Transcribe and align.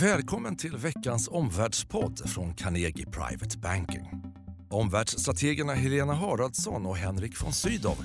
Välkommen 0.00 0.56
till 0.56 0.76
veckans 0.76 1.28
omvärldspodd 1.28 2.30
från 2.30 2.54
Carnegie 2.54 3.06
Private 3.06 3.58
Banking. 3.58 4.10
Omvärldsstrategerna 4.70 5.72
Helena 5.72 6.14
Haraldsson 6.14 6.86
och 6.86 6.96
Henrik 6.96 7.42
von 7.42 7.52
Sydow 7.52 7.96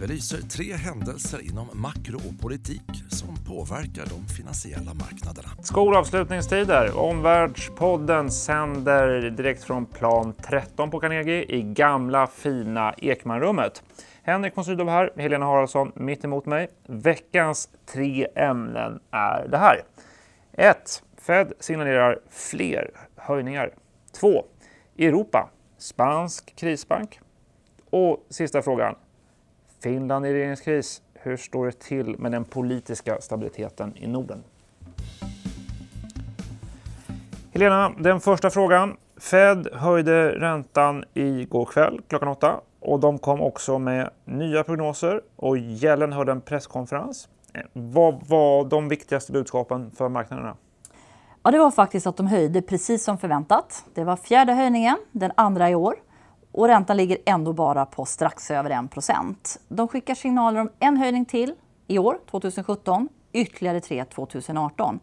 belyser 0.00 0.38
tre 0.38 0.72
händelser 0.72 1.40
inom 1.42 1.66
makro 1.72 2.16
och 2.16 2.40
politik 2.42 2.82
som 3.08 3.36
påverkar 3.44 4.06
de 4.06 4.34
finansiella 4.34 4.94
marknaderna. 4.94 5.48
Skolavslutningstider. 5.62 6.98
Omvärldspodden 6.98 8.30
sänder 8.30 9.30
direkt 9.30 9.64
från 9.64 9.86
plan 9.86 10.32
13 10.42 10.90
på 10.90 11.00
Carnegie 11.00 11.44
i 11.44 11.62
gamla 11.62 12.26
fina 12.26 12.94
Ekmanrummet. 12.98 13.82
Henrik 14.22 14.56
von 14.56 14.64
Sydow 14.64 14.88
här, 14.88 15.12
Helena 15.16 15.46
Haraldsson 15.46 15.92
mitt 15.94 16.24
emot 16.24 16.46
mig. 16.46 16.68
Veckans 16.88 17.68
tre 17.92 18.26
ämnen 18.34 19.00
är 19.10 19.48
det 19.48 19.58
här. 19.58 19.82
1. 20.52 21.02
Fed 21.26 21.52
signalerar 21.60 22.18
fler 22.30 22.90
höjningar. 23.16 23.70
2. 24.12 24.44
Europa. 24.98 25.50
Spansk 25.78 26.56
krisbank. 26.56 27.20
Och 27.90 28.26
sista 28.30 28.62
frågan. 28.62 28.94
Finland 29.82 30.26
i 30.26 30.32
regeringskris. 30.32 31.02
Hur 31.14 31.36
står 31.36 31.66
det 31.66 31.80
till 31.80 32.18
med 32.18 32.32
den 32.32 32.44
politiska 32.44 33.20
stabiliteten 33.20 33.96
i 33.96 34.06
Norden? 34.06 34.42
Helena, 37.52 37.92
den 37.98 38.20
första 38.20 38.50
frågan. 38.50 38.96
Fed 39.16 39.68
höjde 39.72 40.40
räntan 40.40 41.04
igår 41.14 41.64
kväll 41.64 42.00
klockan 42.08 42.28
åtta 42.28 42.60
och 42.80 43.00
de 43.00 43.18
kom 43.18 43.40
också 43.40 43.78
med 43.78 44.10
nya 44.24 44.64
prognoser 44.64 45.20
och 45.36 45.58
Yellen 45.58 46.12
höll 46.12 46.28
en 46.28 46.40
presskonferens. 46.40 47.28
Eh, 47.54 47.62
vad 47.72 48.26
var 48.28 48.64
de 48.64 48.88
viktigaste 48.88 49.32
budskapen 49.32 49.90
för 49.90 50.08
marknaderna? 50.08 50.56
Ja, 51.46 51.50
det 51.52 51.58
var 51.58 51.70
faktiskt 51.70 52.06
att 52.06 52.16
de 52.16 52.26
höjde 52.26 52.62
precis 52.62 53.04
som 53.04 53.18
förväntat. 53.18 53.84
Det 53.94 54.04
var 54.04 54.16
fjärde 54.16 54.52
höjningen, 54.52 54.96
den 55.12 55.32
andra 55.34 55.70
i 55.70 55.74
år. 55.74 55.94
Och 56.52 56.66
räntan 56.68 56.96
ligger 56.96 57.18
ändå 57.26 57.52
bara 57.52 57.86
på 57.86 58.04
strax 58.04 58.50
över 58.50 58.70
1% 58.70 59.58
De 59.68 59.88
skickar 59.88 60.14
signaler 60.14 60.60
om 60.60 60.70
en 60.78 60.96
höjning 60.96 61.24
till 61.24 61.54
i 61.86 61.98
år, 61.98 62.18
2017, 62.30 63.08
ytterligare 63.32 63.80
tre 63.80 64.04
2018. 64.04 65.00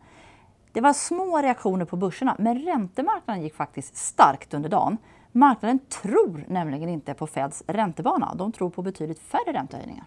Det 0.71 0.81
var 0.81 0.93
små 0.93 1.41
reaktioner 1.41 1.85
på 1.85 1.95
börserna, 1.95 2.35
men 2.39 2.59
räntemarknaden 2.59 3.43
gick 3.43 3.55
faktiskt 3.55 3.97
starkt 3.97 4.53
under 4.53 4.69
dagen. 4.69 4.97
Marknaden 5.31 5.79
tror 5.79 6.45
nämligen 6.47 6.89
inte 6.89 7.13
på 7.13 7.27
Feds 7.27 7.63
räntebana. 7.67 8.35
De 8.35 8.51
tror 8.51 8.69
på 8.69 8.81
betydligt 8.81 9.19
färre 9.19 9.53
räntehöjningar. 9.53 10.05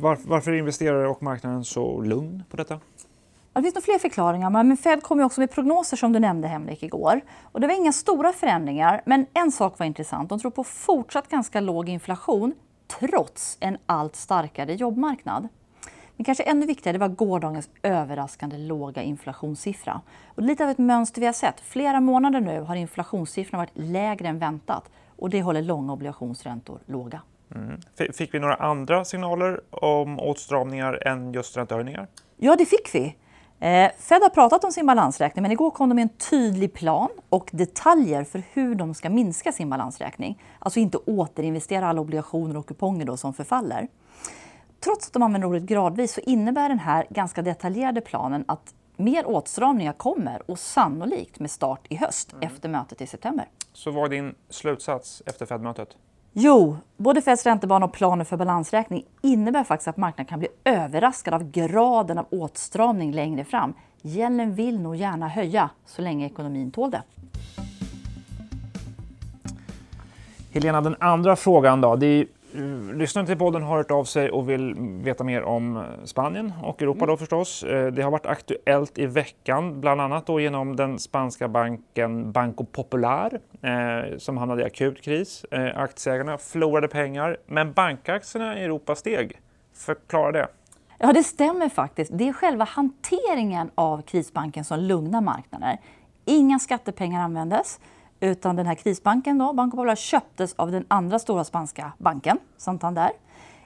Varför 0.00 0.52
är 0.52 0.56
investerare 0.56 1.08
och 1.08 1.22
marknaden 1.22 1.64
så 1.64 2.00
lugn 2.00 2.44
på 2.50 2.56
detta? 2.56 2.80
Det 3.54 3.62
finns 3.62 3.74
nog 3.74 3.84
fler 3.84 3.98
förklaringar, 3.98 4.50
men 4.50 4.76
Fed 4.76 5.02
kom 5.02 5.18
ju 5.18 5.24
också 5.24 5.40
med 5.40 5.50
prognoser 5.50 5.96
som 5.96 6.12
du 6.12 6.18
nämnde 6.18 6.48
Henrik 6.48 6.82
igår. 6.82 7.20
Och 7.52 7.60
det 7.60 7.66
var 7.66 7.74
inga 7.74 7.92
stora 7.92 8.32
förändringar, 8.32 9.02
men 9.06 9.26
en 9.34 9.52
sak 9.52 9.78
var 9.78 9.86
intressant. 9.86 10.28
De 10.28 10.40
tror 10.40 10.50
på 10.50 10.64
fortsatt 10.64 11.28
ganska 11.28 11.60
låg 11.60 11.88
inflation 11.88 12.54
trots 13.00 13.56
en 13.60 13.78
allt 13.86 14.16
starkare 14.16 14.74
jobbmarknad. 14.74 15.48
Men 16.16 16.24
kanske 16.24 16.44
ännu 16.44 16.66
viktigare 16.66 16.98
var 16.98 17.08
gårdagens 17.08 17.70
överraskande 17.82 18.58
låga 18.58 19.02
inflationssiffra. 19.02 20.00
Och 20.26 20.42
lite 20.42 20.64
av 20.64 20.70
ett 20.70 20.78
mönster 20.78 21.20
vi 21.20 21.26
har 21.26 21.32
sett. 21.32 21.60
Flera 21.60 22.00
månader 22.00 22.40
nu 22.40 22.60
har 22.60 22.76
inflationssiffrorna 22.76 23.62
varit 23.62 23.72
lägre 23.74 24.28
än 24.28 24.38
väntat 24.38 24.90
och 25.16 25.30
det 25.30 25.42
håller 25.42 25.62
långa 25.62 25.92
obligationsräntor 25.92 26.78
låga. 26.86 27.20
Mm. 27.54 27.80
Fick 28.12 28.34
vi 28.34 28.38
några 28.38 28.54
andra 28.54 29.04
signaler 29.04 29.60
om 29.70 30.20
åtstramningar 30.20 31.06
än 31.06 31.32
just 31.32 31.56
räntehöjningar? 31.56 32.08
Ja, 32.36 32.56
det 32.56 32.66
fick 32.66 32.94
vi. 32.94 33.16
Eh, 33.64 33.90
Fed 33.98 34.22
har 34.22 34.28
pratat 34.28 34.64
om 34.64 34.72
sin 34.72 34.86
balansräkning 34.86 35.42
men 35.42 35.52
igår 35.52 35.70
kom 35.70 35.88
de 35.88 35.94
med 35.94 36.02
en 36.02 36.08
tydlig 36.08 36.72
plan 36.72 37.08
och 37.28 37.50
detaljer 37.52 38.24
för 38.24 38.42
hur 38.52 38.74
de 38.74 38.94
ska 38.94 39.10
minska 39.10 39.52
sin 39.52 39.70
balansräkning. 39.70 40.42
Alltså 40.58 40.80
inte 40.80 40.98
återinvestera 40.98 41.88
alla 41.88 42.00
obligationer 42.00 42.56
och 42.56 42.66
kuponger 42.66 43.06
då 43.06 43.16
som 43.16 43.34
förfaller. 43.34 43.88
Trots 44.80 45.06
att 45.06 45.12
de 45.12 45.22
använder 45.22 45.48
ordet 45.48 45.62
gradvis 45.62 46.14
så 46.14 46.20
innebär 46.20 46.68
den 46.68 46.78
här 46.78 47.06
ganska 47.10 47.42
detaljerade 47.42 48.00
planen 48.00 48.44
att 48.48 48.74
mer 48.96 49.26
åtstramningar 49.26 49.92
kommer 49.92 50.50
och 50.50 50.58
sannolikt 50.58 51.40
med 51.40 51.50
start 51.50 51.86
i 51.88 51.96
höst 51.96 52.32
mm. 52.32 52.48
efter 52.48 52.68
mötet 52.68 53.00
i 53.00 53.06
september. 53.06 53.48
Så 53.72 53.90
vad 53.90 54.04
är 54.04 54.08
din 54.08 54.34
slutsats 54.48 55.22
efter 55.26 55.46
Fed-mötet? 55.46 55.96
Jo, 56.36 56.76
både 56.96 57.22
Feds 57.22 57.46
räntebana 57.46 57.86
och 57.86 57.92
planen 57.92 58.26
för 58.26 58.36
balansräkning 58.36 59.04
innebär 59.22 59.64
faktiskt 59.64 59.88
att 59.88 59.96
marknaden 59.96 60.26
kan 60.26 60.38
bli 60.38 60.48
överraskad 60.64 61.34
av 61.34 61.50
graden 61.50 62.18
av 62.18 62.26
åtstramning 62.30 63.12
längre 63.12 63.44
fram. 63.44 63.74
Gällen 64.02 64.54
vill 64.54 64.80
nog 64.80 64.96
gärna 64.96 65.28
höja 65.28 65.70
så 65.86 66.02
länge 66.02 66.26
ekonomin 66.26 66.70
tål 66.70 66.90
det. 66.90 67.02
Helena, 70.52 70.80
den 70.80 70.96
andra 71.00 71.36
frågan 71.36 71.80
då. 71.80 71.96
Det 71.96 72.06
är 72.06 72.26
lyssnare 72.94 73.26
till 73.26 73.38
podden 73.38 73.62
har 73.62 73.76
hört 73.76 73.90
av 73.90 74.04
sig 74.04 74.30
och 74.30 74.50
vill 74.50 74.74
veta 74.78 75.24
mer 75.24 75.42
om 75.42 75.84
Spanien 76.04 76.52
och 76.62 76.82
Europa 76.82 77.06
då 77.06 77.16
förstås. 77.16 77.62
Eh, 77.62 77.86
det 77.86 78.02
har 78.02 78.10
varit 78.10 78.26
aktuellt 78.26 78.98
i 78.98 79.06
veckan, 79.06 79.80
bland 79.80 80.00
annat 80.00 80.26
då 80.26 80.40
genom 80.40 80.76
den 80.76 80.98
spanska 80.98 81.48
banken 81.48 82.32
Banco 82.32 82.64
Popular 82.64 83.40
eh, 83.62 84.18
som 84.18 84.36
hamnade 84.36 84.62
i 84.62 84.64
akut 84.64 85.02
kris. 85.02 85.44
Aktieägarna 85.74 86.38
förlorade 86.38 86.88
pengar, 86.88 87.36
men 87.46 87.72
bankaktierna 87.72 88.58
i 88.58 88.64
Europa 88.64 88.94
steg. 88.94 89.40
Förklara 89.74 90.32
det. 90.32 90.48
Ja, 90.98 91.12
det 91.12 91.22
stämmer 91.22 91.68
faktiskt. 91.68 92.10
Det 92.14 92.28
är 92.28 92.32
själva 92.32 92.64
hanteringen 92.64 93.70
av 93.74 94.02
krisbanken 94.02 94.64
som 94.64 94.80
lugnar 94.80 95.20
marknader. 95.20 95.78
Inga 96.24 96.58
skattepengar 96.58 97.22
användes. 97.22 97.80
Utan 98.24 98.56
den 98.56 98.66
här 98.66 98.74
krisbanken, 98.74 99.38
då, 99.38 99.52
Banco 99.52 99.76
Popular, 99.76 99.96
köptes 99.96 100.54
av 100.54 100.70
den 100.70 100.84
andra 100.88 101.18
stora 101.18 101.44
spanska 101.44 101.92
banken, 101.98 102.38
Santander. 102.56 103.10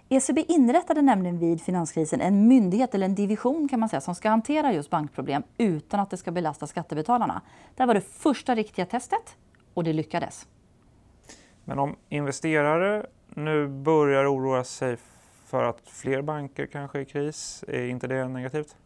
ECB 0.08 0.44
inrättade 0.48 1.02
nämligen 1.02 1.38
vid 1.38 1.62
finanskrisen 1.62 2.20
en 2.20 2.48
myndighet, 2.48 2.94
eller 2.94 3.06
en 3.06 3.14
division 3.14 3.68
kan 3.68 3.80
man 3.80 3.88
säga, 3.88 4.00
som 4.00 4.14
ska 4.14 4.28
hantera 4.28 4.72
just 4.72 4.90
bankproblem 4.90 5.42
utan 5.58 6.00
att 6.00 6.10
det 6.10 6.16
ska 6.16 6.30
belasta 6.30 6.66
skattebetalarna. 6.66 7.42
Det 7.74 7.82
här 7.82 7.86
var 7.86 7.94
det 7.94 8.00
första 8.00 8.54
riktiga 8.54 8.86
testet 8.86 9.36
och 9.74 9.84
det 9.84 9.92
lyckades. 9.92 10.46
Men 11.64 11.78
om 11.78 11.96
investerare 12.08 13.06
nu 13.28 13.68
börjar 13.68 14.34
oroa 14.34 14.64
sig 14.64 14.96
för 15.46 15.62
att 15.62 15.80
fler 15.84 16.22
banker 16.22 16.66
kanske 16.66 16.98
är 16.98 17.02
i 17.02 17.04
kris, 17.04 17.64
är 17.68 17.84
inte 17.84 18.06
det 18.06 18.28
negativt? 18.28 18.76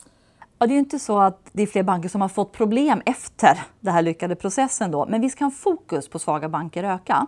Ja, 0.63 0.67
det 0.67 0.75
är 0.75 0.79
inte 0.79 0.99
så 0.99 1.19
att 1.19 1.49
det 1.53 1.63
är 1.63 1.67
fler 1.67 1.83
banker 1.83 2.09
som 2.09 2.21
har 2.21 2.29
fått 2.29 2.53
problem 2.53 3.03
efter 3.07 3.63
den 3.81 3.95
här 3.95 4.03
lyckade 4.03 4.37
processen 4.37 4.91
då, 4.91 5.07
men 5.07 5.21
visst 5.21 5.39
kan 5.39 5.51
fokus 5.51 6.09
på 6.09 6.19
svaga 6.19 6.49
banker 6.49 6.85
öka. 6.85 7.27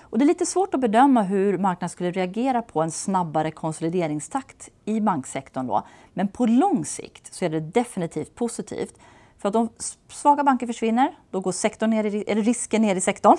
Och 0.00 0.18
det 0.18 0.24
är 0.24 0.26
lite 0.26 0.46
svårt 0.46 0.74
att 0.74 0.80
bedöma 0.80 1.22
hur 1.22 1.58
marknaden 1.58 1.88
skulle 1.88 2.10
reagera 2.10 2.62
på 2.62 2.82
en 2.82 2.90
snabbare 2.90 3.50
konsolideringstakt 3.50 4.70
i 4.84 5.00
banksektorn 5.00 5.66
då. 5.66 5.86
Men 6.14 6.28
på 6.28 6.46
lång 6.46 6.84
sikt 6.84 7.34
så 7.34 7.44
är 7.44 7.48
det 7.48 7.60
definitivt 7.60 8.34
positivt. 8.34 8.94
För 9.38 9.48
att 9.48 9.56
om 9.56 9.68
svaga 10.08 10.44
banker 10.44 10.66
försvinner, 10.66 11.18
då 11.30 11.40
går 11.40 11.52
sektorn 11.52 11.90
ner 11.90 12.04
i, 12.04 12.22
eller 12.22 12.42
risken 12.42 12.82
ner 12.82 12.96
i 12.96 13.00
sektorn. 13.00 13.36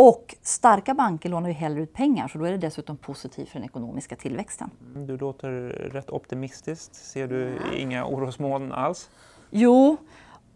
Och 0.00 0.36
starka 0.42 0.94
banker 0.94 1.28
lånar 1.28 1.48
ju 1.48 1.54
hellre 1.54 1.82
ut 1.82 1.92
pengar 1.92 2.28
så 2.28 2.38
då 2.38 2.44
är 2.44 2.50
det 2.50 2.58
dessutom 2.58 2.96
positivt 2.96 3.48
för 3.48 3.58
den 3.58 3.64
ekonomiska 3.64 4.16
tillväxten. 4.16 4.70
Mm, 4.94 5.06
du 5.06 5.16
låter 5.16 5.50
rätt 5.92 6.10
optimistiskt. 6.10 6.94
Ser 6.94 7.28
du 7.28 7.58
inga 7.76 8.06
orosmoln 8.06 8.72
alls? 8.72 9.10
Jo, 9.50 9.96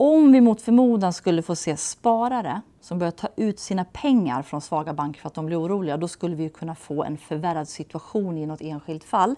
om 0.05 0.33
vi 0.33 0.41
mot 0.41 0.61
förmodan 0.63 1.13
skulle 1.13 1.43
få 1.43 1.57
se 1.57 1.77
sparare 1.77 2.61
som 2.81 2.99
börjar 2.99 3.11
ta 3.11 3.29
ut 3.37 3.59
sina 3.59 3.85
pengar 3.85 4.43
från 4.43 4.61
svaga 4.61 4.93
banker 4.93 5.21
för 5.21 5.29
att 5.29 5.35
de 5.35 5.47
blir 5.47 5.61
oroliga, 5.61 5.97
då 5.97 6.09
skulle 6.09 6.37
vi 6.37 6.49
kunna 6.49 6.75
få 6.75 7.05
en 7.05 7.19
förvärrad 7.19 7.69
situation 7.69 8.39
i 8.39 8.47
något 8.47 8.61
enskilt 8.61 9.05
fall. 9.05 9.35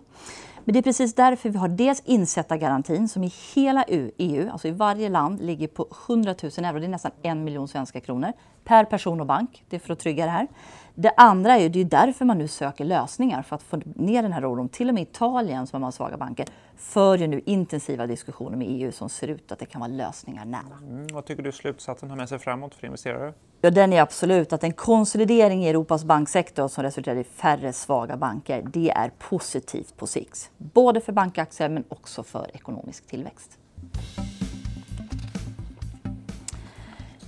Men 0.64 0.72
det 0.72 0.78
är 0.78 0.82
precis 0.82 1.14
därför 1.14 1.48
vi 1.48 1.58
har 1.58 1.68
dels 1.68 2.02
insättargarantin 2.04 3.08
som 3.08 3.24
i 3.24 3.32
hela 3.54 3.84
EU, 4.18 4.50
alltså 4.50 4.68
i 4.68 4.70
varje 4.70 5.08
land, 5.08 5.40
ligger 5.40 5.68
på 5.68 5.86
100 6.08 6.34
000 6.42 6.50
euro. 6.56 6.78
Det 6.78 6.86
är 6.86 6.88
nästan 6.88 7.12
en 7.22 7.44
miljon 7.44 7.68
svenska 7.68 8.00
kronor 8.00 8.32
per 8.64 8.84
person 8.84 9.20
och 9.20 9.26
bank. 9.26 9.64
Det 9.68 9.76
är 9.76 9.80
för 9.80 9.92
att 9.92 9.98
trygga 9.98 10.24
det 10.24 10.30
här. 10.30 10.48
Det 10.96 11.12
andra 11.16 11.56
är 11.56 11.60
ju, 11.60 11.68
det 11.68 11.80
är 11.80 11.84
därför 11.84 12.24
man 12.24 12.38
nu 12.38 12.48
söker 12.48 12.84
lösningar 12.84 13.42
för 13.42 13.56
att 13.56 13.62
få 13.62 13.80
ner 13.84 14.22
den 14.22 14.32
här 14.32 14.52
oron. 14.52 14.68
Till 14.68 14.88
och 14.88 14.94
med 14.94 15.02
Italien 15.02 15.66
som 15.66 15.82
har 15.82 15.90
svaga 15.90 16.16
banker 16.16 16.46
för 16.76 17.18
ju 17.18 17.26
nu 17.26 17.40
intensiva 17.46 18.06
diskussioner 18.06 18.56
med 18.56 18.66
EU 18.70 18.92
som 18.92 19.08
ser 19.08 19.28
ut 19.28 19.52
att 19.52 19.58
det 19.58 19.66
kan 19.66 19.80
vara 19.80 19.90
lösningar 19.90 20.44
nära. 20.44 20.78
Mm, 20.82 21.06
vad 21.12 21.24
tycker 21.24 21.42
du 21.42 21.52
slutsatsen 21.52 22.10
har 22.10 22.16
med 22.16 22.28
sig 22.28 22.38
framåt 22.38 22.74
för 22.74 22.86
investerare? 22.86 23.32
Ja, 23.60 23.70
den 23.70 23.92
är 23.92 24.02
absolut 24.02 24.52
att 24.52 24.64
en 24.64 24.72
konsolidering 24.72 25.64
i 25.64 25.68
Europas 25.68 26.04
banksektor 26.04 26.68
som 26.68 26.84
resulterar 26.84 27.16
i 27.16 27.24
färre 27.24 27.72
svaga 27.72 28.16
banker, 28.16 28.62
det 28.66 28.90
är 28.90 29.10
positivt 29.18 29.96
på 29.96 30.06
sikt. 30.06 30.50
Både 30.56 31.00
för 31.00 31.12
bankaktier 31.12 31.68
men 31.68 31.84
också 31.88 32.22
för 32.22 32.50
ekonomisk 32.54 33.06
tillväxt. 33.06 33.58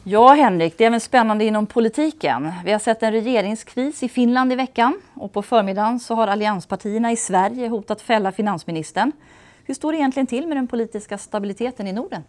Ja, 0.09 0.35
Henrik, 0.35 0.79
det 0.79 0.85
är 0.85 0.87
även 0.87 1.01
spännande 1.01 1.45
inom 1.45 1.67
politiken. 1.67 2.53
Vi 2.65 2.73
har 2.73 2.79
sett 2.79 3.03
en 3.03 3.13
regeringskris 3.13 4.03
i 4.03 4.09
Finland 4.09 4.53
i 4.53 4.57
veckan 4.57 5.01
och 5.15 5.33
på 5.33 5.43
förmiddagen 5.43 6.01
så 6.01 6.15
har 6.15 6.29
allianspartierna 6.29 7.13
i 7.13 7.17
Sverige 7.17 7.69
hotat 7.69 8.01
fälla 8.01 8.33
finansministern. 8.33 9.13
Hur 9.65 9.75
står 9.75 9.93
det 9.93 9.99
egentligen 9.99 10.27
till 10.27 10.47
med 10.47 10.57
den 10.57 10.67
politiska 10.67 11.19
stabiliteten 11.19 11.87
i 11.87 11.93
Norden? 11.93 12.23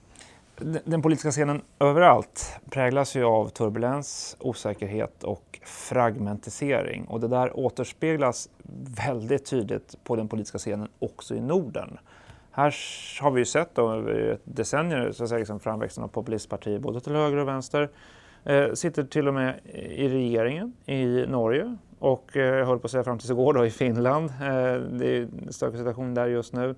Den 0.84 1.02
politiska 1.02 1.32
scenen 1.32 1.62
överallt 1.80 2.60
präglas 2.70 3.16
ju 3.16 3.24
av 3.24 3.50
turbulens, 3.50 4.38
osäkerhet 4.40 5.24
och 5.24 5.60
fragmentisering. 5.64 7.06
Och 7.06 7.20
det 7.20 7.28
där 7.28 7.60
återspeglas 7.60 8.50
väldigt 9.08 9.46
tydligt 9.46 9.96
på 10.04 10.16
den 10.16 10.28
politiska 10.28 10.58
scenen 10.58 10.88
också 11.00 11.36
i 11.36 11.42
Norden. 11.42 11.98
Här 12.58 12.76
har 13.22 13.32
vi 13.32 13.42
ju 13.42 13.46
sett 13.46 13.76
då 13.76 13.92
över 13.92 14.38
decennier 14.44 15.12
så 15.12 15.24
att 15.24 15.30
säga, 15.30 15.40
liksom 15.40 15.60
framväxten 15.60 16.04
av 16.04 16.08
populistpartier 16.08 16.80
både 16.80 17.00
till 17.00 17.16
höger 17.16 17.38
och 17.38 17.48
vänster. 17.48 17.90
Eh, 18.44 18.74
sitter 18.74 19.04
till 19.04 19.28
och 19.28 19.34
med 19.34 19.60
i 19.74 20.10
regeringen 20.10 20.74
i 20.86 21.26
Norge 21.28 21.78
och 22.00 22.38
eh, 22.38 22.44
jag 22.44 22.66
höll 22.66 22.80
på 22.80 22.86
att 22.86 22.92
säga 22.92 23.04
fram 23.04 23.20
tills 23.20 23.32
igår 23.32 23.54
då, 23.54 23.66
i 23.66 23.70
Finland. 23.70 24.30
Eh, 24.30 24.76
det 24.92 25.08
är 25.08 25.22
en 25.46 25.54
stökig 25.54 25.78
situation 25.78 26.14
där 26.14 26.28
just 26.28 26.54
nu. 26.54 26.76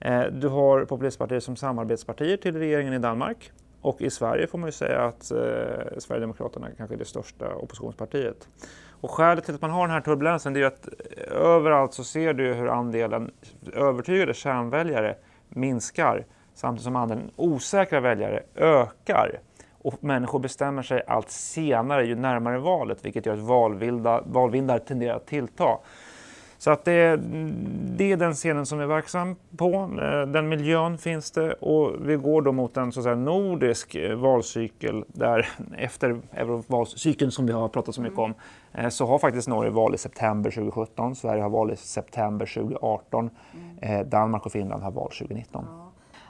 Eh, 0.00 0.22
du 0.22 0.48
har 0.48 0.84
populistpartier 0.84 1.40
som 1.40 1.56
samarbetspartier 1.56 2.36
till 2.36 2.56
regeringen 2.56 2.92
i 2.92 2.98
Danmark 2.98 3.52
och 3.80 4.00
i 4.02 4.10
Sverige 4.10 4.46
får 4.46 4.58
man 4.58 4.68
ju 4.68 4.72
säga 4.72 5.00
att 5.00 5.30
eh, 5.30 5.38
Sverigedemokraterna 5.98 6.68
kanske 6.76 6.94
är 6.94 6.98
det 6.98 7.04
största 7.04 7.54
oppositionspartiet. 7.54 8.48
Och 9.00 9.10
skälet 9.10 9.44
till 9.44 9.54
att 9.54 9.62
man 9.62 9.70
har 9.70 9.86
den 9.86 9.94
här 9.94 10.00
turbulensen 10.00 10.56
är 10.56 10.60
ju 10.60 10.66
att 10.66 10.88
överallt 11.36 11.92
så 11.94 12.04
ser 12.04 12.34
du 12.34 12.54
hur 12.54 12.68
andelen 12.68 13.30
övertygade 13.72 14.34
kärnväljare 14.34 15.16
minskar 15.48 16.24
samtidigt 16.54 16.84
som 16.84 16.96
andelen 16.96 17.30
osäkra 17.36 18.00
väljare 18.00 18.42
ökar. 18.54 19.40
Och 19.82 20.04
människor 20.04 20.38
bestämmer 20.38 20.82
sig 20.82 21.02
allt 21.06 21.30
senare 21.30 22.06
ju 22.06 22.14
närmare 22.14 22.58
valet 22.58 23.04
vilket 23.04 23.26
gör 23.26 23.34
att 23.34 23.40
valvindar, 24.24 24.78
tenderar 24.78 25.16
att 25.16 25.26
tillta. 25.26 25.78
Så 26.58 26.70
att 26.70 26.84
det, 26.84 27.16
det, 27.96 28.12
är 28.12 28.16
den 28.16 28.34
scenen 28.34 28.66
som 28.66 28.78
vi 28.78 28.84
är 28.84 28.88
verksam 28.88 29.36
på. 29.56 29.74
Eh, 30.02 30.32
den 30.32 30.48
miljön 30.48 30.98
finns 30.98 31.30
det. 31.30 31.52
Och 31.52 32.08
vi 32.08 32.16
går 32.16 32.42
då 32.42 32.52
mot 32.52 32.76
en 32.76 32.92
så 32.92 33.02
säga, 33.02 33.14
nordisk 33.14 33.94
eh, 33.94 34.16
valcykel 34.16 35.04
där 35.08 35.48
efter 35.78 36.20
eurovalcykeln 36.32 37.30
som 37.30 37.46
vi 37.46 37.52
har 37.52 37.68
pratat 37.68 37.94
så 37.94 38.00
mycket 38.00 38.18
om 38.18 38.34
eh, 38.72 38.88
så 38.88 39.06
har 39.06 39.18
faktiskt 39.18 39.48
Norge 39.48 39.70
val 39.70 39.94
i 39.94 39.98
september 39.98 40.50
2017, 40.50 41.16
Sverige 41.16 41.42
har 41.42 41.50
val 41.50 41.72
i 41.72 41.76
september 41.76 42.46
2018, 42.46 43.30
Danmark 44.06 44.46
och 44.46 44.52
Finland 44.52 44.82
har 44.82 44.90
val 44.90 45.10
2019. 45.10 45.85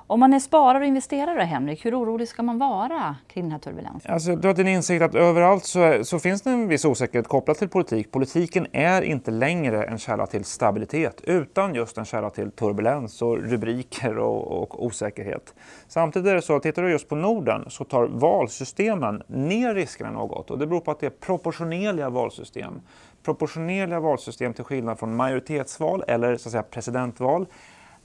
Om 0.08 0.20
man 0.20 0.32
är 0.32 0.38
sparare 0.38 0.78
och 0.78 0.86
investerare, 0.86 1.42
Henrik, 1.42 1.84
hur 1.84 2.00
orolig 2.00 2.28
ska 2.28 2.42
man 2.42 2.58
vara 2.58 3.16
kring 3.28 3.44
den 3.44 3.52
här 3.52 3.58
turbulensen? 3.58 4.12
Alltså, 4.12 4.36
du 4.36 4.48
har 4.48 4.60
en 4.60 4.68
insikt 4.68 5.02
att 5.02 5.14
överallt 5.14 5.64
så, 5.64 6.04
så, 6.04 6.18
finns 6.18 6.42
det 6.42 6.50
en 6.50 6.68
viss 6.68 6.84
osäkerhet 6.84 7.28
kopplat 7.28 7.58
till 7.58 7.68
politik. 7.68 8.12
Politiken 8.12 8.66
är 8.72 9.02
inte 9.02 9.30
längre 9.30 9.84
en 9.84 9.98
källa 9.98 10.26
till 10.26 10.44
stabilitet 10.44 11.20
utan 11.24 11.74
just 11.74 11.98
en 11.98 12.04
källa 12.04 12.30
till 12.30 12.50
turbulens 12.50 13.22
och 13.22 13.38
rubriker 13.38 14.18
och, 14.18 14.62
och 14.62 14.84
osäkerhet. 14.84 15.54
Samtidigt 15.88 16.28
är 16.28 16.34
det 16.34 16.42
så 16.42 16.56
att 16.56 16.62
tittar 16.62 16.82
du 16.82 16.90
just 16.90 17.08
på 17.08 17.16
Norden 17.16 17.64
så 17.68 17.84
tar 17.84 18.06
valsystemen 18.06 19.22
ner 19.26 19.74
riskerna 19.74 20.10
något 20.10 20.50
och 20.50 20.58
det 20.58 20.66
beror 20.66 20.80
på 20.80 20.90
att 20.90 21.00
det 21.00 21.06
är 21.06 21.10
proportionerliga 21.10 22.10
valsystem. 22.10 22.80
Proportionerliga 23.24 24.00
valsystem 24.00 24.54
till 24.54 24.64
skillnad 24.64 24.98
från 24.98 25.16
majoritetsval 25.16 26.04
eller 26.08 26.36
så 26.36 26.48
att 26.48 26.52
säga 26.52 26.62
presidentval 26.62 27.46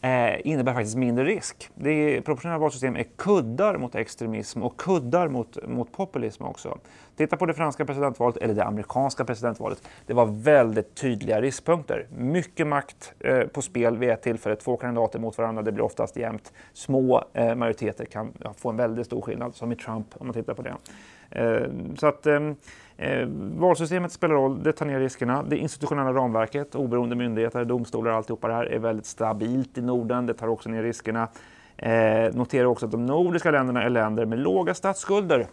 eh, 0.01 0.48
innebär 0.48 0.74
faktiskt 0.74 0.98
mindre 0.98 1.25
risk. 1.25 1.69
Det 1.75 2.21
proportionella 2.21 2.59
valsystem 2.59 2.95
är 2.95 3.03
kuddar 3.03 3.77
mot 3.77 3.95
extremism 3.95 4.63
och 4.63 4.77
kuddar 4.77 5.27
mot, 5.27 5.68
mot 5.68 5.92
populism 5.92 6.44
också. 6.44 6.77
Titta 7.15 7.38
på 7.38 7.45
det 7.45 7.53
franska 7.53 7.86
presidentvalet 7.86 8.38
eller 8.38 8.53
det 8.53 8.63
amerikanska 8.63 9.25
presidentvalet. 9.25 9.83
Det 10.06 10.13
var 10.13 10.25
väldigt 10.25 10.95
tydliga 10.95 11.42
riskpunkter. 11.42 12.07
Mycket 12.18 12.68
makt 12.68 13.13
eh, 13.19 13.39
på 13.39 13.62
spel 13.62 13.98
vid 13.98 14.09
ett 14.09 14.21
tillfälle, 14.21 14.56
två 14.56 14.77
kandidater 14.77 15.19
mot 15.19 15.38
varandra, 15.38 15.62
det 15.62 15.71
blir 15.71 15.83
oftast 15.83 16.18
jämnt. 16.18 16.53
Små 16.74 17.24
eh, 17.33 17.56
majoriteter 17.56 18.06
kan 18.06 18.33
ja, 18.44 18.53
få 18.57 18.69
en 18.69 18.77
väldigt 18.77 19.06
stor 19.06 19.21
skillnad, 19.21 19.56
som 19.56 19.71
i 19.71 19.75
Trump 19.75 20.07
om 20.18 20.27
man 20.27 20.33
tittar 20.33 20.53
på 20.53 20.62
det. 20.62 20.75
Ehm, 21.31 21.95
så 21.97 22.07
att 22.07 22.27
Eh, 23.01 23.27
valsystemet 23.57 24.11
spelar 24.11 24.35
roll, 24.35 24.63
det 24.63 24.73
tar 24.73 24.85
ner 24.85 24.99
riskerna. 24.99 25.43
Det 25.43 25.57
institutionella 25.57 26.13
ramverket, 26.13 26.75
oberoende 26.75 27.15
myndigheter, 27.15 27.65
domstolar, 27.65 28.11
alltihopa 28.11 28.47
det 28.47 28.53
här 28.53 28.65
är 28.65 28.79
väldigt 28.79 29.05
stabilt 29.05 29.77
i 29.77 29.81
Norden. 29.81 30.25
Det 30.25 30.33
tar 30.33 30.47
också 30.47 30.69
ner 30.69 30.83
riskerna. 30.83 31.27
Eh, 31.77 32.33
notera 32.33 32.67
också 32.67 32.85
att 32.85 32.91
de 32.91 33.05
nordiska 33.05 33.51
länderna 33.51 33.83
är 33.83 33.89
länder 33.89 34.25
med 34.25 34.39
låga 34.39 34.73
statsskulder. 34.73 35.47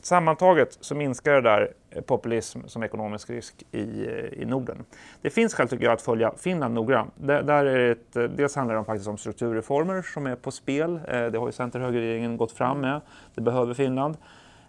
Sammantaget 0.00 0.78
så 0.80 0.94
minskar 0.94 1.32
det 1.32 1.40
där 1.40 1.72
eh, 1.90 2.02
populism 2.02 2.60
som 2.66 2.82
ekonomisk 2.82 3.30
risk 3.30 3.62
i, 3.72 4.06
eh, 4.06 4.42
i 4.42 4.44
Norden. 4.44 4.84
Det 5.22 5.30
finns 5.30 5.54
skäl 5.54 5.68
tycker 5.68 5.84
jag 5.84 5.92
att 5.92 6.02
följa 6.02 6.32
Finland 6.38 6.74
noggrant. 6.74 7.12
Där, 7.16 7.42
där 7.42 7.64
är 7.64 7.92
ett, 7.92 8.16
eh, 8.16 8.22
dels 8.22 8.56
handlar 8.56 8.76
det 8.76 8.84
faktiskt 8.84 9.08
om 9.08 9.18
strukturreformer 9.18 10.02
som 10.02 10.26
är 10.26 10.36
på 10.36 10.50
spel. 10.50 11.00
Det 11.06 11.38
har 11.38 11.46
ju 11.46 11.52
center-högerregeringen 11.52 12.36
gått 12.36 12.52
fram 12.52 12.80
med. 12.80 13.00
Det 13.34 13.40
behöver 13.40 13.74
Finland. 13.74 14.16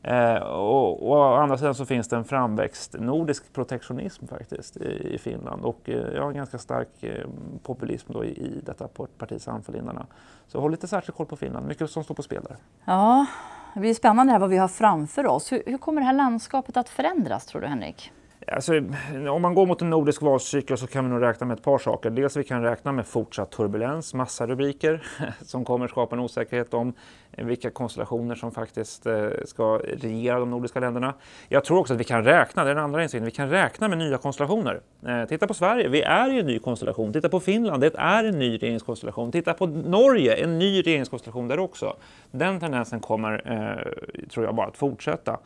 Eh, 0.03 0.35
och, 0.35 1.09
och, 1.09 1.17
å 1.17 1.35
andra 1.35 1.57
sidan 1.57 1.75
så 1.75 1.85
finns 1.85 2.07
det 2.07 2.15
en 2.15 2.23
framväxt 2.23 2.95
nordisk 2.99 3.53
protektionism 3.53 4.27
faktiskt 4.27 4.77
i, 4.77 5.13
i 5.13 5.17
Finland 5.17 5.65
och 5.65 5.89
eh, 5.89 6.13
ja, 6.15 6.27
en 6.27 6.35
ganska 6.35 6.57
stark 6.57 7.03
eh, 7.03 7.27
populism 7.63 8.13
då 8.13 8.25
i, 8.25 8.27
i 8.27 8.61
detta 8.65 8.87
parti 9.17 9.41
Sannfinländarna. 9.41 10.05
Så 10.47 10.59
håll 10.59 10.71
lite 10.71 10.87
särskilt 10.87 11.17
koll 11.17 11.25
på 11.25 11.35
Finland, 11.35 11.67
mycket 11.67 11.89
som 11.89 12.03
står 12.03 12.15
på 12.15 12.23
spel 12.23 12.43
där. 12.47 12.57
Ja, 12.85 13.25
det 13.73 13.79
blir 13.79 13.93
spännande 13.93 14.33
här 14.33 14.39
vad 14.39 14.49
vi 14.49 14.57
har 14.57 14.67
framför 14.67 15.25
oss. 15.25 15.51
Hur, 15.51 15.63
hur 15.65 15.77
kommer 15.77 16.01
det 16.01 16.05
här 16.05 16.13
landskapet 16.13 16.77
att 16.77 16.89
förändras 16.89 17.45
tror 17.45 17.61
du 17.61 17.67
Henrik? 17.67 18.11
Alltså, 18.47 18.81
om 19.29 19.41
man 19.41 19.53
går 19.53 19.65
mot 19.65 19.81
en 19.81 19.89
nordisk 19.89 20.21
valcykel 20.21 20.77
så 20.77 20.87
kan 20.87 21.05
vi 21.05 21.11
nog 21.11 21.21
räkna 21.21 21.47
med 21.47 21.57
ett 21.57 21.63
par 21.63 21.77
saker. 21.77 22.09
Dels 22.09 22.37
vi 22.37 22.43
kan 22.43 22.61
räkna 22.61 22.91
med 22.91 23.07
fortsatt 23.07 23.51
turbulens, 23.51 24.13
massa 24.13 24.47
rubriker 24.47 25.03
som 25.41 25.65
kommer 25.65 25.87
skapa 25.87 26.15
en 26.15 26.19
osäkerhet 26.19 26.73
om 26.73 26.93
vilka 27.37 27.69
konstellationer 27.69 28.35
som 28.35 28.51
faktiskt 28.51 29.05
eh, 29.05 29.29
ska 29.45 29.77
regera 29.77 30.39
de 30.39 30.49
nordiska 30.49 30.79
länderna. 30.79 31.13
Jag 31.49 31.65
tror 31.65 31.79
också 31.79 31.93
att 31.93 31.99
vi 31.99 32.03
kan 32.03 32.23
räkna, 32.23 32.63
det 32.63 32.71
är 32.71 32.75
den 32.75 32.83
andra 32.83 33.03
insikten, 33.03 33.25
vi 33.25 33.31
kan 33.31 33.49
räkna 33.49 33.87
med 33.87 33.97
nya 33.97 34.17
konstellationer. 34.17 34.81
Eh, 35.07 35.25
titta 35.25 35.47
på 35.47 35.53
Sverige, 35.53 35.87
vi 35.87 36.01
är 36.01 36.33
i 36.33 36.39
en 36.39 36.45
ny 36.45 36.59
konstellation. 36.59 37.13
Titta 37.13 37.29
på 37.29 37.39
Finland, 37.39 37.81
det 37.81 37.91
är 37.95 38.23
en 38.23 38.39
ny 38.39 38.57
regeringskonstellation. 38.57 39.31
Titta 39.31 39.53
på 39.53 39.65
Norge, 39.65 40.33
en 40.33 40.59
ny 40.59 40.81
regeringskonstellation 40.81 41.47
där 41.47 41.59
också. 41.59 41.95
Den 42.31 42.59
tendensen 42.59 42.99
kommer, 42.99 43.33
eh, 43.45 44.27
tror 44.29 44.45
jag, 44.45 44.55
bara 44.55 44.67
att 44.67 44.77
fortsätta. 44.77 45.39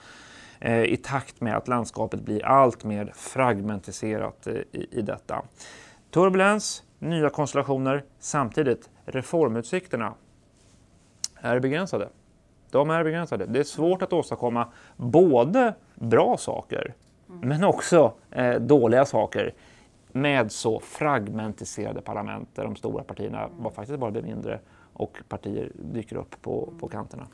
Eh, 0.59 0.83
i 0.83 0.97
takt 0.97 1.41
med 1.41 1.57
att 1.57 1.67
landskapet 1.67 2.21
blir 2.21 2.45
allt 2.45 2.83
mer 2.83 3.11
fragmentiserat 3.15 4.47
eh, 4.47 4.53
i, 4.53 4.87
i 4.91 5.01
detta. 5.01 5.41
Turbulens, 6.11 6.83
nya 6.99 7.29
konstellationer, 7.29 8.03
samtidigt 8.19 8.89
reformutsikterna 9.05 10.13
är 11.35 11.59
begränsade. 11.59 12.09
De 12.71 12.89
är 12.89 13.03
begränsade. 13.03 13.45
Det 13.45 13.59
är 13.59 13.63
svårt 13.63 14.01
att 14.01 14.13
åstadkomma 14.13 14.67
både 14.95 15.73
bra 15.95 16.37
saker 16.37 16.93
men 17.27 17.63
också 17.63 18.13
eh, 18.31 18.55
dåliga 18.55 19.05
saker 19.05 19.53
med 20.11 20.51
så 20.51 20.79
fragmentiserade 20.79 22.01
parlament 22.01 22.49
där 22.55 22.63
de 22.63 22.75
stora 22.75 23.03
partierna 23.03 23.49
var 23.59 23.71
faktiskt 23.71 23.99
bara 23.99 24.11
blir 24.11 24.21
mindre 24.21 24.59
och 24.93 25.17
partier 25.29 25.71
dyker 25.75 26.15
upp 26.15 26.41
på, 26.41 26.73
på 26.79 26.87
kanterna. 26.87 27.27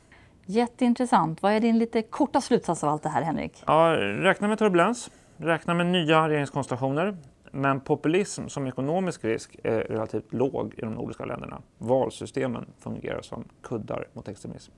Jätteintressant. 0.46 1.42
Vad 1.42 1.52
är 1.52 1.60
din 1.60 1.78
lite 1.78 2.02
korta 2.02 2.40
slutsats 2.40 2.84
av 2.84 2.90
allt 2.90 3.02
det 3.02 3.08
här, 3.08 3.22
Henrik? 3.22 3.62
Ja, 3.66 3.96
räkna 3.98 4.48
med 4.48 4.58
turbulens, 4.58 5.10
räkna 5.36 5.74
med 5.74 5.86
nya 5.86 6.28
regeringskonstellationer. 6.28 7.16
Men 7.50 7.80
populism 7.80 8.48
som 8.48 8.66
ekonomisk 8.66 9.24
risk 9.24 9.56
är 9.64 9.80
relativt 9.80 10.32
låg 10.32 10.74
i 10.76 10.80
de 10.80 10.94
nordiska 10.94 11.24
länderna. 11.24 11.62
Valsystemen 11.78 12.66
fungerar 12.78 13.22
som 13.22 13.44
kuddar 13.62 14.08
mot 14.12 14.28
extremism. 14.28 14.72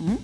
Mm. 0.00 0.16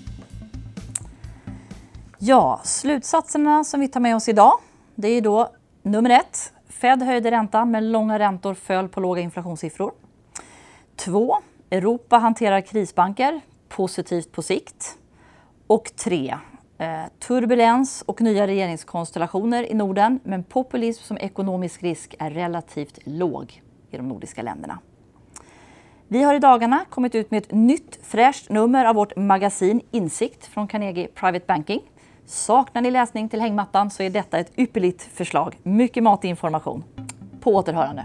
Ja, 2.19 2.61
slutsatserna 2.65 3.65
som 3.65 3.81
vi 3.81 3.89
tar 3.89 4.01
med 4.01 4.17
oss 4.17 4.29
idag, 4.29 4.53
det 4.95 5.09
är 5.09 5.21
då 5.21 5.49
nummer 5.83 6.11
ett. 6.11 6.53
Fed 6.69 7.03
höjde 7.03 7.31
räntan, 7.31 7.71
men 7.71 7.93
långa 7.93 8.19
räntor 8.19 8.55
föll 8.55 8.89
på 8.89 9.01
låga 9.01 9.23
inflationssiffror. 9.23 9.93
Två, 10.97 11.37
Europa 11.71 12.19
hanterar 12.19 12.61
krisbanker 12.61 13.41
positivt 13.73 14.33
på 14.33 14.43
sikt. 14.43 14.99
Och 15.67 15.93
tre, 15.97 16.39
eh, 16.79 17.05
turbulens 17.19 18.03
och 18.07 18.21
nya 18.21 18.47
regeringskonstellationer 18.47 19.71
i 19.71 19.75
Norden 19.75 20.21
men 20.25 20.45
populism 20.45 21.05
som 21.05 21.19
ekonomisk 21.19 21.83
risk 21.83 22.15
är 22.19 22.31
relativt 22.31 22.99
låg 23.05 23.63
i 23.91 23.97
de 23.97 24.09
nordiska 24.09 24.43
länderna. 24.43 24.79
Vi 26.09 26.23
har 26.23 26.35
i 26.35 26.39
dagarna 26.39 26.85
kommit 26.91 27.15
ut 27.15 27.31
med 27.31 27.43
ett 27.43 27.53
nytt 27.53 27.99
fräscht 28.03 28.51
nummer 28.51 28.85
av 28.85 28.95
vårt 28.95 29.17
magasin 29.17 29.81
Insikt 29.91 30.47
från 30.47 30.69
Carnegie 30.69 31.09
Private 31.15 31.45
Banking. 31.47 31.81
Saknar 32.27 32.83
ni 32.83 32.91
läsning 32.91 33.29
till 33.29 33.41
hängmattan 33.41 33.91
så 33.91 34.03
är 34.03 34.11
detta 34.11 34.39
ett 34.39 34.53
ypperligt 34.59 35.03
förslag. 35.03 35.59
Mycket 35.63 36.03
matinformation. 36.03 36.85
På 37.41 37.55
återhörande. 37.55 38.05